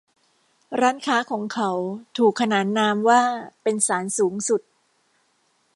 [0.81, 1.71] ร้านค้าของเขา
[2.17, 3.21] ถูกขนานนามว่า
[3.63, 4.61] เป็น ศาลสูงสุด